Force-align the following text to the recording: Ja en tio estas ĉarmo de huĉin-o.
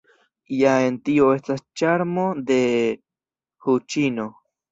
Ja 0.59 0.71
en 0.85 0.95
tio 1.09 1.27
estas 1.33 1.61
ĉarmo 1.81 2.25
de 2.49 2.59
huĉin-o. 3.67 4.29